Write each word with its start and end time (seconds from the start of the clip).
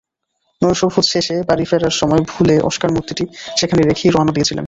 নৈশভোজ 0.61 1.05
শেষে 1.13 1.35
বাড়ি 1.49 1.65
ফেরার 1.65 1.95
সময় 2.01 2.21
ভুলে 2.31 2.55
অস্কার 2.69 2.89
মূর্তিটি 2.95 3.23
সেখানে 3.57 3.81
রেখেই 3.83 4.11
রওনা 4.11 4.31
দিয়েছিলেন। 4.33 4.59